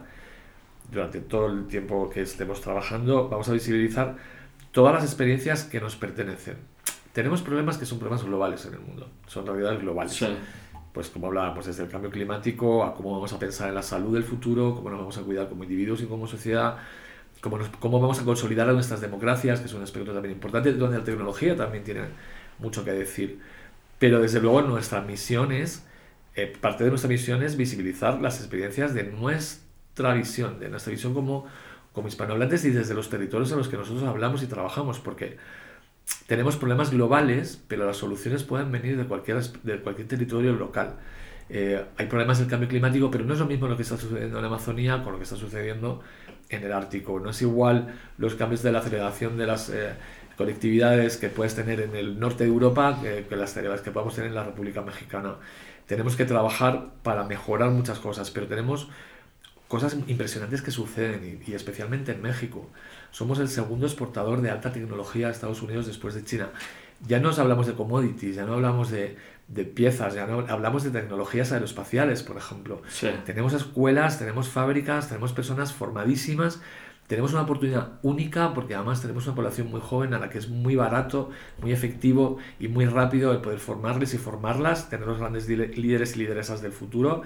[0.92, 4.16] durante todo el tiempo que estemos trabajando, vamos a visibilizar
[4.76, 6.58] todas las experiencias que nos pertenecen.
[7.14, 10.22] Tenemos problemas que son problemas globales en el mundo, son realidades globales.
[10.92, 14.14] Pues como hablábamos, desde el cambio climático a cómo vamos a pensar en la salud
[14.14, 16.76] del futuro, cómo nos vamos a cuidar como individuos y como sociedad,
[17.40, 21.06] cómo, cómo vamos a consolidar nuestras democracias, que es un aspecto también importante, donde la
[21.06, 22.02] tecnología también tiene
[22.60, 23.40] mucho que decir.
[23.98, 25.86] Pero desde luego nuestra misión es,
[26.36, 31.14] eh, parte de nuestra misión es visibilizar las experiencias de nuestra visión, de nuestra visión
[31.14, 31.46] como,
[31.96, 35.38] como hispanohablantes y desde los territorios en los que nosotros hablamos y trabajamos, porque
[36.28, 40.98] tenemos problemas globales, pero las soluciones pueden venir de cualquier, de cualquier territorio local.
[41.50, 44.38] Eh, hay problemas del cambio climático, pero no es lo mismo lo que está sucediendo
[44.38, 46.02] en la Amazonía con lo que está sucediendo
[46.50, 47.20] en el Ártico.
[47.20, 49.94] No es igual los cambios de la aceleración de las eh,
[50.38, 54.30] conectividades que puedes tener en el norte de Europa que, que las que podemos tener
[54.30, 55.36] en la República Mexicana.
[55.86, 58.90] Tenemos que trabajar para mejorar muchas cosas, pero tenemos
[59.76, 62.70] cosas impresionantes que suceden y, especialmente en México.
[63.12, 66.48] Somos el segundo exportador de alta tecnología a Estados Unidos después de China.
[67.06, 69.18] Ya no hablamos de commodities, ya no hablamos de,
[69.50, 72.84] de piezas, ya no hablamos de tecnologías aeroespaciales, por ejemplo.
[73.26, 76.62] Tenemos escuelas, tenemos fábricas, tenemos personas formadísimas,
[77.08, 80.48] tenemos una oportunidad única porque además tenemos una población muy joven a la que es
[80.48, 85.50] muy barato, muy efectivo y muy rápido el poder formarles y formarlas, tener los grandes
[85.50, 87.24] líderes y lideresas del futuro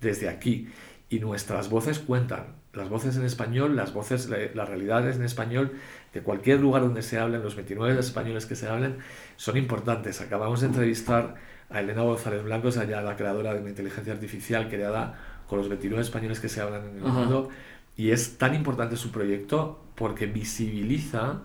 [0.00, 0.68] desde aquí
[1.10, 2.54] y nuestras voces cuentan.
[2.72, 5.72] Las voces en español, las voces, las realidades en español,
[6.14, 8.98] de cualquier lugar donde se hablen, los 29 españoles que se hablen,
[9.36, 10.20] son importantes.
[10.20, 11.34] Acabamos de entrevistar
[11.68, 15.18] a Elena González Blanco, allá la creadora de una inteligencia artificial creada
[15.48, 17.48] con los 29 españoles que se hablan en el mundo.
[17.96, 21.42] Y es tan importante su proyecto porque visibiliza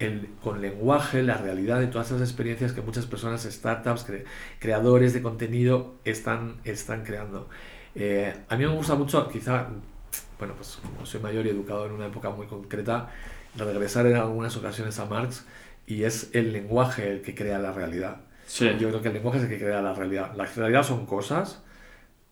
[0.00, 4.04] el, con lenguaje la realidad de todas esas experiencias que muchas personas, startups,
[4.58, 7.48] creadores de contenido están, están creando.
[7.98, 9.68] Eh, a mí me gusta mucho, quizá,
[10.38, 13.08] bueno, pues como soy mayor y educado en una época muy concreta,
[13.56, 15.46] regresar en algunas ocasiones a Marx
[15.86, 18.18] y es el lenguaje el que crea la realidad.
[18.78, 20.32] Yo creo que el lenguaje es el que crea la realidad.
[20.36, 21.62] La realidad son cosas,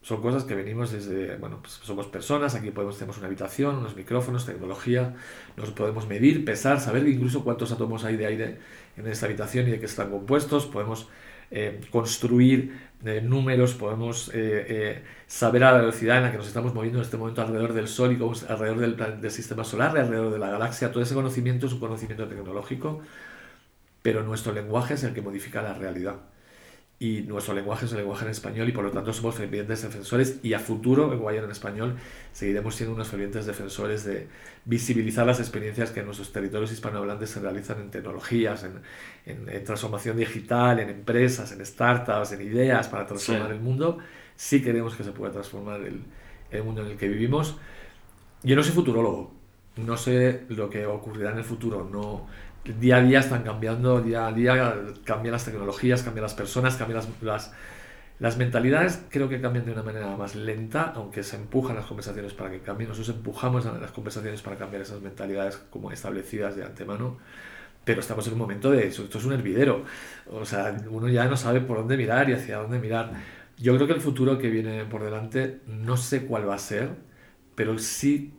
[0.03, 3.97] son cosas que venimos desde, bueno, pues somos personas, aquí podemos, tenemos una habitación, unos
[3.97, 5.15] micrófonos, tecnología,
[5.57, 8.59] nos podemos medir, pesar, saber incluso cuántos átomos hay de aire
[8.99, 11.09] en esta habitación y de qué están compuestos, podemos
[11.51, 16.75] eh, construir eh, números, podemos eh, saber a la velocidad en la que nos estamos
[16.75, 20.39] moviendo en este momento alrededor del Sol y alrededor del, del sistema solar, alrededor de
[20.39, 20.93] la galaxia.
[20.93, 23.01] Todo ese conocimiento es un conocimiento tecnológico,
[24.03, 26.17] pero nuestro lenguaje es el que modifica la realidad
[27.05, 30.39] y nuestro lenguaje es el lenguaje en español y por lo tanto somos fervientes defensores
[30.43, 31.97] y a futuro en Guayana en español
[32.33, 34.27] seguiremos siendo unos fervientes defensores de
[34.65, 38.81] visibilizar las experiencias que en nuestros territorios hispanohablantes se realizan en tecnologías, en,
[39.27, 43.99] en, transformación digital, en empresas, en startups, en ideas para transformar el mundo.
[44.35, 46.01] Sí queremos que se pueda transformar el,
[46.51, 47.59] el mundo en el que vivimos.
[48.43, 49.31] Yo no soy futurólogo,
[49.77, 52.27] no sé lo que ocurrirá en el futuro, no
[52.65, 57.03] día a día están cambiando, día a día cambian las tecnologías, cambian las personas, cambian
[57.21, 57.53] las,
[58.19, 62.33] las, mentalidades, creo que cambian de una manera más lenta, aunque se empujan las conversaciones
[62.33, 67.19] para que cambien, nosotros empujamos las conversaciones para cambiar esas mentalidades como establecidas de antemano,
[67.85, 69.85] pero estamos en un momento de, esto es un hervidero,
[70.31, 73.13] o sea, uno ya no sabe por dónde mirar y hacia dónde mirar.
[73.59, 76.91] Yo creo que el futuro que viene por delante, no sé cuál va a ser,
[77.55, 78.33] pero sí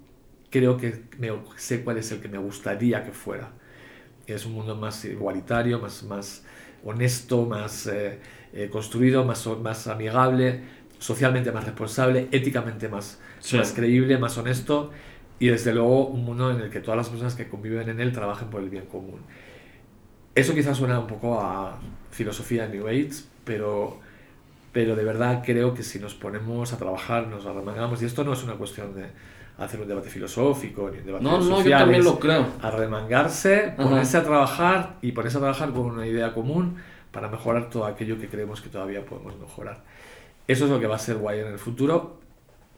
[0.50, 3.52] creo que me, sé cuál es el que me gustaría que fuera
[4.34, 6.44] es un mundo más igualitario, más, más
[6.84, 8.20] honesto, más eh,
[8.54, 10.62] eh, construido, más, más amigable,
[11.00, 13.20] socialmente más responsable, éticamente más,
[13.54, 14.92] más creíble, más honesto
[15.40, 18.12] y desde luego un mundo en el que todas las personas que conviven en él
[18.12, 19.20] trabajen por el bien común.
[20.34, 21.80] Eso quizás suena un poco a
[22.12, 24.00] filosofía New Age, pero,
[24.72, 28.34] pero de verdad creo que si nos ponemos a trabajar, nos arremangamos, y esto no
[28.34, 29.06] es una cuestión de
[29.58, 32.46] hacer un debate filosófico ni un debate no, no, yo también lo creo.
[32.62, 36.78] A remangarse, ponerse a trabajar y ponerse a trabajar con una idea común
[37.12, 39.84] para mejorar todo aquello que creemos que todavía podemos mejorar.
[40.48, 42.20] Eso es lo que va a ser Wire en el futuro,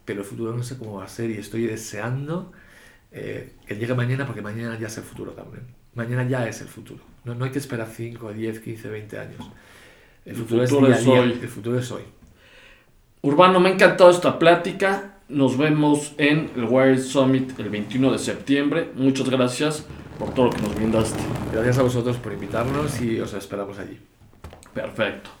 [0.04, 2.52] pero el futuro no sé cómo va a ser y estoy deseando
[3.10, 5.64] eh, que llegue mañana porque mañana ya es el futuro también.
[5.94, 7.02] Mañana ya es el futuro.
[7.24, 9.50] No, no hay que esperar 5, 10, 15, 20 años.
[10.24, 11.38] El futuro, es, día día, hoy.
[11.42, 12.02] El futuro es hoy.
[13.22, 15.17] Urbano, me ha encantado esta plática.
[15.28, 18.90] Nos vemos en el Wired Summit el 21 de septiembre.
[18.94, 19.86] Muchas gracias
[20.18, 21.22] por todo lo que nos brindaste.
[21.52, 24.00] Gracias a vosotros por invitarnos y os esperamos allí.
[24.72, 25.37] Perfecto.